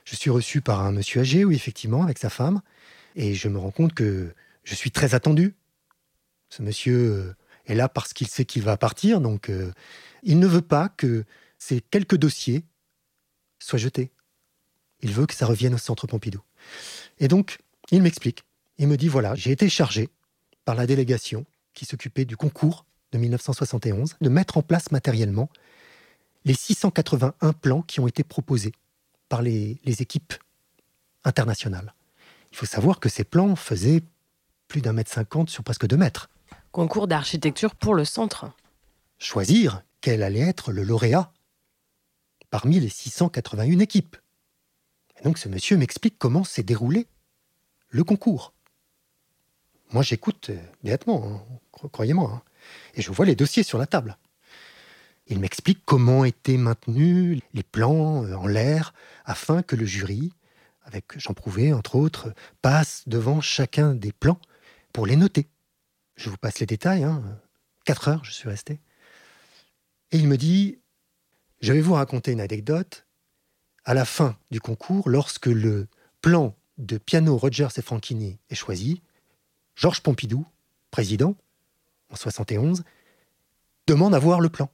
Je 0.04 0.16
suis 0.16 0.30
reçu 0.30 0.62
par 0.62 0.82
un 0.82 0.92
monsieur 0.92 1.22
âgé, 1.22 1.46
oui, 1.46 1.56
effectivement, 1.56 2.04
avec 2.04 2.18
sa 2.18 2.30
femme, 2.30 2.62
et 3.16 3.34
je 3.34 3.48
me 3.48 3.58
rends 3.58 3.72
compte 3.72 3.94
que 3.94 4.34
je 4.64 4.76
suis 4.76 4.92
très 4.92 5.16
attendu. 5.16 5.56
Ce 6.50 6.62
monsieur 6.62 7.34
est 7.66 7.76
là 7.76 7.88
parce 7.88 8.12
qu'il 8.12 8.28
sait 8.28 8.44
qu'il 8.44 8.64
va 8.64 8.76
partir, 8.76 9.22
donc 9.22 9.50
il 10.24 10.40
ne 10.40 10.48
veut 10.48 10.62
pas 10.62 10.90
que 10.90 11.24
ces 11.58 11.80
quelques 11.80 12.18
dossiers 12.18 12.66
soient 13.60 13.80
jetés. 13.80 14.12
Il 15.02 15.12
veut 15.12 15.26
que 15.26 15.34
ça 15.34 15.46
revienne 15.46 15.74
au 15.74 15.78
centre 15.78 16.08
Pompidou. 16.08 16.42
Et 17.20 17.28
donc, 17.28 17.60
il 17.92 18.02
m'explique. 18.02 18.44
Il 18.78 18.88
me 18.88 18.98
dit 18.98 19.08
voilà, 19.08 19.36
j'ai 19.36 19.52
été 19.52 19.70
chargé 19.70 20.10
par 20.66 20.76
la 20.76 20.86
délégation 20.86 21.46
qui 21.74 21.86
s'occupait 21.86 22.26
du 22.26 22.38
concours 22.38 22.86
de 23.12 23.18
1971 23.18 24.16
de 24.20 24.30
mettre 24.30 24.58
en 24.58 24.62
place 24.62 24.92
matériellement 24.92 25.50
les 26.46 26.54
681 26.54 27.54
plans 27.54 27.82
qui 27.82 28.00
ont 28.00 28.08
été 28.08 28.24
proposés 28.24 28.74
par 29.30 29.42
les, 29.42 29.80
les 29.84 30.02
équipes 30.02 30.34
internationales. 31.24 31.94
Il 32.52 32.58
faut 32.58 32.66
savoir 32.66 33.00
que 33.00 33.10
ces 33.10 33.24
plans 33.24 33.56
faisaient 33.56 34.02
plus 34.68 34.82
d'un 34.82 34.94
mètre 34.94 35.12
cinquante 35.12 35.50
sur 35.50 35.64
presque 35.64 35.88
deux 35.88 35.98
mètres. 35.98 36.30
Concours 36.72 37.08
d'architecture 37.08 37.76
pour 37.76 37.94
le 37.94 38.06
centre. 38.06 38.52
Choisir 39.20 39.84
quel 40.00 40.24
allait 40.24 40.40
être 40.40 40.72
le 40.72 40.84
lauréat 40.84 41.32
parmi 42.50 42.80
les 42.80 42.90
681 42.90 43.80
équipes. 43.80 44.18
Donc 45.24 45.38
ce 45.38 45.50
monsieur 45.50 45.78
m'explique 45.78 46.18
comment 46.18 46.44
s'est 46.44 46.64
déroulé 46.64 47.08
le 47.90 48.04
concours. 48.04 48.54
Moi 49.92 50.04
j'écoute 50.04 50.50
euh, 50.50 50.60
bêtement, 50.84 51.24
hein, 51.28 51.90
croyez-moi, 51.92 52.32
hein. 52.32 52.42
et 52.96 53.02
je 53.02 53.12
vois 53.12 53.26
les 53.26 53.36
dossiers 53.36 53.64
sur 53.64 53.78
la 53.78 53.86
table. 53.86 54.18
Il 55.28 55.40
m'explique 55.40 55.84
comment 55.86 56.26
étaient 56.26 56.58
maintenus 56.58 57.42
les 57.54 57.64
plans 57.64 58.26
euh, 58.26 58.36
en 58.36 58.48
l'air 58.48 58.94
afin 59.26 59.62
que 59.62 59.76
le 59.76 59.86
jury, 59.86 60.32
avec 60.84 61.20
Jean 61.20 61.34
Prouvé 61.34 61.74
entre 61.74 61.96
autres, 61.96 62.34
passe 62.62 63.04
devant 63.08 63.42
chacun 63.42 63.94
des 63.94 64.12
plans 64.12 64.40
pour 64.94 65.06
les 65.06 65.16
noter. 65.16 65.48
Je 66.16 66.30
vous 66.30 66.38
passe 66.38 66.60
les 66.60 66.66
détails, 66.66 67.04
hein. 67.04 67.22
quatre 67.86 68.08
heures 68.08 68.24
je 68.24 68.32
suis 68.32 68.50
resté. 68.50 68.80
Et 70.12 70.18
il 70.18 70.28
me 70.28 70.38
dit, 70.38 70.80
je 71.62 71.74
vais 71.74 71.82
vous 71.82 71.94
raconter 71.94 72.32
une 72.32 72.42
anecdote. 72.42 73.06
À 73.84 73.94
la 73.94 74.06
fin 74.06 74.38
du 74.52 74.62
concours, 74.62 75.10
lorsque 75.10 75.48
le 75.48 75.88
plan 76.22 76.56
de 76.78 76.98
piano 76.98 77.38
Rogers 77.38 77.70
et 77.78 77.82
Franchini 77.82 78.40
est 78.50 78.56
choisi, 78.56 79.02
Georges 79.76 80.02
Pompidou, 80.02 80.46
président, 80.92 81.36
en 82.10 82.16
71, 82.16 82.84
demande 83.88 84.14
à 84.14 84.20
voir 84.20 84.40
le 84.40 84.50
plan. 84.50 84.70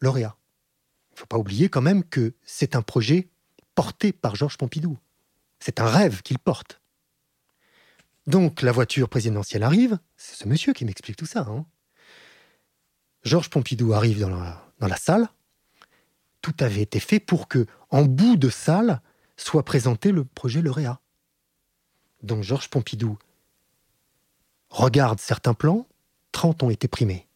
Lauréat. 0.00 0.36
Il 1.10 1.14
ne 1.14 1.20
faut 1.20 1.26
pas 1.26 1.38
oublier 1.38 1.68
quand 1.68 1.80
même 1.80 2.04
que 2.04 2.34
c'est 2.44 2.76
un 2.76 2.82
projet 2.82 3.28
porté 3.74 4.12
par 4.12 4.34
Georges 4.34 4.58
Pompidou. 4.58 4.98
C'est 5.60 5.80
un 5.80 5.86
rêve 5.86 6.22
qu'il 6.22 6.38
porte. 6.38 6.80
Donc 8.26 8.62
la 8.62 8.72
voiture 8.72 9.08
présidentielle 9.08 9.62
arrive, 9.62 9.98
c'est 10.16 10.36
ce 10.36 10.48
monsieur 10.48 10.72
qui 10.72 10.84
m'explique 10.84 11.16
tout 11.16 11.26
ça. 11.26 11.46
Hein. 11.48 11.64
Georges 13.24 13.50
Pompidou 13.50 13.92
arrive 13.92 14.20
dans 14.20 14.30
la, 14.30 14.64
dans 14.80 14.88
la 14.88 14.96
salle, 14.96 15.28
tout 16.42 16.54
avait 16.60 16.82
été 16.82 17.00
fait 17.00 17.20
pour 17.20 17.48
que, 17.48 17.66
en 17.90 18.02
bout 18.02 18.36
de 18.36 18.50
salle, 18.50 19.00
soit 19.36 19.64
présenté 19.64 20.12
le 20.12 20.24
projet 20.24 20.60
lauréat. 20.60 21.00
Donc 22.22 22.42
Georges 22.42 22.68
Pompidou 22.68 23.18
regarde 24.68 25.20
certains 25.20 25.54
plans, 25.54 25.86
30 26.32 26.62
ont 26.62 26.70
été 26.70 26.88
primés. 26.88 27.26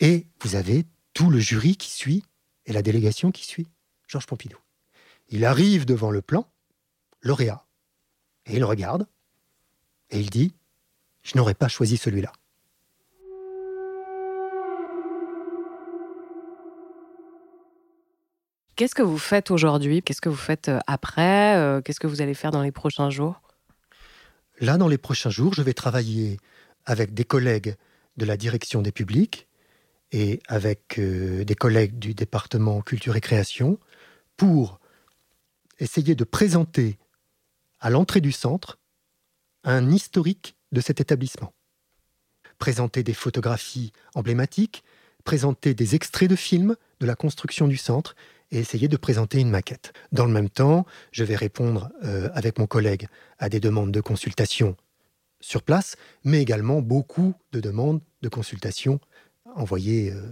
Et 0.00 0.26
vous 0.40 0.54
avez 0.54 0.86
tout 1.14 1.30
le 1.30 1.38
jury 1.38 1.76
qui 1.76 1.90
suit 1.90 2.24
et 2.66 2.72
la 2.72 2.82
délégation 2.82 3.30
qui 3.30 3.44
suit 3.44 3.68
Georges 4.06 4.26
Pompidou. 4.26 4.58
Il 5.28 5.44
arrive 5.44 5.84
devant 5.84 6.10
le 6.10 6.22
plan, 6.22 6.50
lauréat, 7.22 7.66
et 8.46 8.56
il 8.56 8.64
regarde, 8.64 9.06
et 10.10 10.20
il 10.20 10.30
dit, 10.30 10.54
je 11.22 11.36
n'aurais 11.36 11.54
pas 11.54 11.68
choisi 11.68 11.96
celui-là. 11.96 12.32
Qu'est-ce 18.80 18.94
que 18.94 19.02
vous 19.02 19.18
faites 19.18 19.50
aujourd'hui? 19.50 20.00
Qu'est-ce 20.00 20.22
que 20.22 20.30
vous 20.30 20.34
faites 20.34 20.70
euh, 20.70 20.78
après? 20.86 21.54
Euh, 21.58 21.82
Qu'est-ce 21.82 22.00
que 22.00 22.06
vous 22.06 22.22
allez 22.22 22.32
faire 22.32 22.50
dans 22.50 22.62
les 22.62 22.72
prochains 22.72 23.10
jours? 23.10 23.42
Là, 24.58 24.78
dans 24.78 24.88
les 24.88 24.96
prochains 24.96 25.28
jours, 25.28 25.52
je 25.52 25.60
vais 25.60 25.74
travailler 25.74 26.38
avec 26.86 27.12
des 27.12 27.26
collègues 27.26 27.76
de 28.16 28.24
la 28.24 28.38
direction 28.38 28.80
des 28.80 28.90
publics 28.90 29.48
et 30.12 30.40
avec 30.48 30.98
euh, 30.98 31.44
des 31.44 31.54
collègues 31.54 31.98
du 31.98 32.14
département 32.14 32.80
culture 32.80 33.16
et 33.16 33.20
création 33.20 33.78
pour 34.38 34.80
essayer 35.78 36.14
de 36.14 36.24
présenter 36.24 36.96
à 37.80 37.90
l'entrée 37.90 38.22
du 38.22 38.32
centre 38.32 38.78
un 39.62 39.90
historique 39.90 40.56
de 40.72 40.80
cet 40.80 41.02
établissement. 41.02 41.52
Présenter 42.56 43.02
des 43.02 43.12
photographies 43.12 43.92
emblématiques, 44.14 44.84
présenter 45.24 45.74
des 45.74 45.94
extraits 45.94 46.30
de 46.30 46.36
films 46.36 46.76
de 47.00 47.04
la 47.04 47.14
construction 47.14 47.68
du 47.68 47.76
centre 47.76 48.16
et 48.50 48.58
essayer 48.58 48.88
de 48.88 48.96
présenter 48.96 49.40
une 49.40 49.50
maquette. 49.50 49.92
Dans 50.12 50.26
le 50.26 50.32
même 50.32 50.50
temps, 50.50 50.86
je 51.12 51.24
vais 51.24 51.36
répondre 51.36 51.90
euh, 52.04 52.28
avec 52.34 52.58
mon 52.58 52.66
collègue 52.66 53.08
à 53.38 53.48
des 53.48 53.60
demandes 53.60 53.92
de 53.92 54.00
consultation 54.00 54.76
sur 55.40 55.62
place, 55.62 55.96
mais 56.24 56.42
également 56.42 56.82
beaucoup 56.82 57.34
de 57.52 57.60
demandes 57.60 58.00
de 58.22 58.28
consultation 58.28 59.00
envoyées 59.54 60.12
euh, 60.12 60.22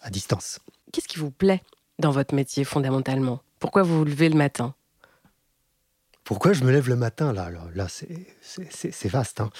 à 0.00 0.10
distance. 0.10 0.58
Qu'est-ce 0.92 1.08
qui 1.08 1.18
vous 1.18 1.30
plaît 1.30 1.62
dans 1.98 2.10
votre 2.10 2.34
métier 2.34 2.64
fondamentalement? 2.64 3.42
Pourquoi 3.58 3.82
vous 3.82 3.98
vous 3.98 4.04
levez 4.04 4.28
le 4.28 4.36
matin? 4.36 4.74
Pourquoi 6.24 6.52
je 6.52 6.64
me 6.64 6.70
lève 6.70 6.88
le 6.88 6.96
matin 6.96 7.32
Là, 7.32 7.50
là, 7.74 7.86
c'est 7.88 9.08
vaste. 9.08 9.40
Hein. 9.40 9.50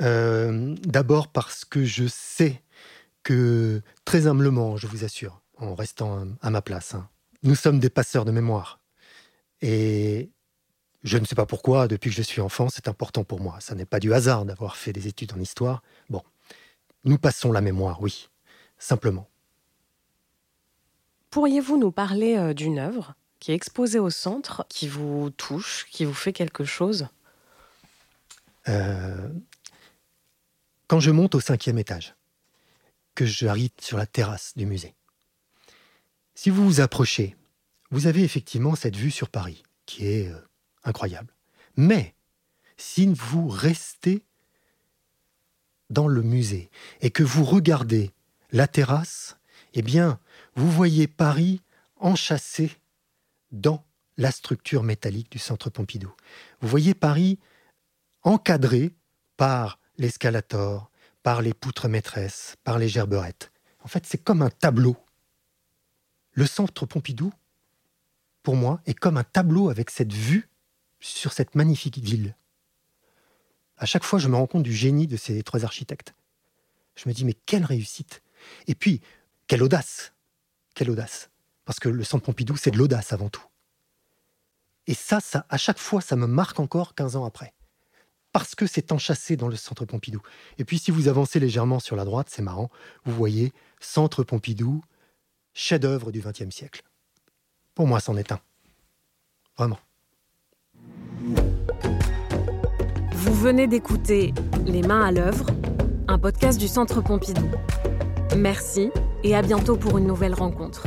Euh, 0.00 0.74
d'abord 0.82 1.28
parce 1.28 1.64
que 1.64 1.84
je 1.84 2.06
sais 2.06 2.62
que, 3.22 3.82
très 4.04 4.26
humblement, 4.26 4.76
je 4.76 4.86
vous 4.86 5.04
assure, 5.04 5.42
en 5.58 5.74
restant 5.74 6.26
à 6.40 6.50
ma 6.50 6.62
place, 6.62 6.94
hein, 6.94 7.08
nous 7.42 7.54
sommes 7.54 7.78
des 7.78 7.90
passeurs 7.90 8.24
de 8.24 8.32
mémoire. 8.32 8.80
Et 9.60 10.30
je 11.04 11.18
ne 11.18 11.24
sais 11.24 11.34
pas 11.34 11.46
pourquoi, 11.46 11.88
depuis 11.88 12.10
que 12.10 12.16
je 12.16 12.22
suis 12.22 12.40
enfant, 12.40 12.68
c'est 12.68 12.88
important 12.88 13.24
pour 13.24 13.40
moi. 13.40 13.58
Ça 13.60 13.74
n'est 13.74 13.86
pas 13.86 14.00
du 14.00 14.12
hasard 14.12 14.44
d'avoir 14.44 14.76
fait 14.76 14.92
des 14.92 15.06
études 15.06 15.32
en 15.32 15.40
histoire. 15.40 15.82
Bon, 16.10 16.22
nous 17.04 17.18
passons 17.18 17.52
la 17.52 17.60
mémoire, 17.60 18.02
oui, 18.02 18.28
simplement. 18.78 19.28
Pourriez-vous 21.30 21.76
nous 21.76 21.92
parler 21.92 22.36
euh, 22.36 22.54
d'une 22.54 22.78
œuvre 22.78 23.14
qui 23.38 23.52
est 23.52 23.54
exposée 23.54 23.98
au 23.98 24.10
centre, 24.10 24.66
qui 24.68 24.88
vous 24.88 25.30
touche, 25.30 25.86
qui 25.90 26.04
vous 26.04 26.14
fait 26.14 26.32
quelque 26.32 26.64
chose? 26.64 27.08
Euh, 28.68 29.28
Quand 30.88 31.00
je 31.00 31.10
monte 31.10 31.34
au 31.34 31.40
cinquième 31.40 31.78
étage, 31.78 32.14
que 33.14 33.26
j'arrive 33.26 33.70
sur 33.80 33.98
la 33.98 34.06
terrasse 34.06 34.54
du 34.56 34.66
musée, 34.66 34.94
si 36.38 36.50
vous 36.50 36.64
vous 36.64 36.80
approchez, 36.80 37.34
vous 37.90 38.06
avez 38.06 38.22
effectivement 38.22 38.76
cette 38.76 38.94
vue 38.94 39.10
sur 39.10 39.28
Paris, 39.28 39.64
qui 39.86 40.06
est 40.06 40.28
euh, 40.28 40.38
incroyable. 40.84 41.34
Mais 41.76 42.14
si 42.76 43.12
vous 43.12 43.48
restez 43.48 44.22
dans 45.90 46.06
le 46.06 46.22
musée 46.22 46.70
et 47.00 47.10
que 47.10 47.24
vous 47.24 47.44
regardez 47.44 48.12
la 48.52 48.68
terrasse, 48.68 49.36
eh 49.74 49.82
bien, 49.82 50.20
vous 50.54 50.70
voyez 50.70 51.08
Paris 51.08 51.60
enchâssé 51.96 52.70
dans 53.50 53.84
la 54.16 54.30
structure 54.30 54.84
métallique 54.84 55.32
du 55.32 55.40
centre 55.40 55.70
Pompidou. 55.70 56.14
Vous 56.60 56.68
voyez 56.68 56.94
Paris 56.94 57.40
encadré 58.22 58.94
par 59.36 59.80
l'escalator, 59.96 60.92
par 61.24 61.42
les 61.42 61.52
poutres 61.52 61.88
maîtresses, 61.88 62.54
par 62.62 62.78
les 62.78 62.88
gerberettes. 62.88 63.50
En 63.80 63.88
fait, 63.88 64.06
c'est 64.06 64.22
comme 64.22 64.42
un 64.42 64.50
tableau 64.50 64.96
le 66.32 66.46
centre 66.46 66.86
Pompidou, 66.86 67.32
pour 68.42 68.56
moi, 68.56 68.80
est 68.86 68.94
comme 68.94 69.16
un 69.16 69.24
tableau 69.24 69.70
avec 69.70 69.90
cette 69.90 70.12
vue 70.12 70.48
sur 71.00 71.32
cette 71.32 71.54
magnifique 71.54 71.98
ville. 71.98 72.36
À 73.76 73.86
chaque 73.86 74.04
fois, 74.04 74.18
je 74.18 74.28
me 74.28 74.36
rends 74.36 74.46
compte 74.46 74.62
du 74.62 74.72
génie 74.72 75.06
de 75.06 75.16
ces 75.16 75.42
trois 75.42 75.64
architectes. 75.64 76.14
Je 76.96 77.08
me 77.08 77.14
dis, 77.14 77.24
mais 77.24 77.34
quelle 77.34 77.64
réussite 77.64 78.22
Et 78.66 78.74
puis, 78.74 79.00
quelle 79.46 79.62
audace 79.62 80.12
Quelle 80.74 80.90
audace 80.90 81.30
Parce 81.64 81.78
que 81.78 81.88
le 81.88 82.04
centre 82.04 82.24
Pompidou, 82.24 82.56
c'est 82.56 82.72
de 82.72 82.78
l'audace 82.78 83.12
avant 83.12 83.28
tout. 83.28 83.44
Et 84.86 84.94
ça, 84.94 85.20
ça, 85.20 85.46
à 85.48 85.58
chaque 85.58 85.78
fois, 85.78 86.00
ça 86.00 86.16
me 86.16 86.26
marque 86.26 86.58
encore 86.58 86.94
15 86.94 87.16
ans 87.16 87.24
après. 87.24 87.54
Parce 88.32 88.54
que 88.54 88.66
c'est 88.66 88.90
enchâssé 88.92 89.36
dans 89.36 89.48
le 89.48 89.56
centre 89.56 89.84
Pompidou. 89.84 90.20
Et 90.58 90.64
puis, 90.64 90.78
si 90.78 90.90
vous 90.90 91.08
avancez 91.08 91.38
légèrement 91.38 91.78
sur 91.78 91.94
la 91.94 92.04
droite, 92.04 92.28
c'est 92.30 92.42
marrant, 92.42 92.70
vous 93.04 93.14
voyez 93.14 93.52
centre 93.80 94.24
Pompidou, 94.24 94.82
chef-d'œuvre 95.58 96.12
du 96.12 96.20
XXe 96.20 96.54
siècle. 96.54 96.82
Pour 97.74 97.86
moi, 97.88 97.98
c'en 97.98 98.16
est 98.16 98.30
un. 98.30 98.38
Vraiment. 99.56 99.78
Vous 103.12 103.34
venez 103.34 103.66
d'écouter 103.66 104.32
Les 104.66 104.82
mains 104.82 105.04
à 105.04 105.10
l'œuvre, 105.10 105.46
un 106.06 106.18
podcast 106.18 106.60
du 106.60 106.68
Centre 106.68 107.02
Pompidou. 107.02 107.50
Merci 108.36 108.90
et 109.24 109.34
à 109.34 109.42
bientôt 109.42 109.76
pour 109.76 109.98
une 109.98 110.06
nouvelle 110.06 110.34
rencontre. 110.34 110.86